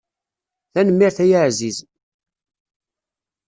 [0.73, 1.77] Tanemmirt a aɛziz.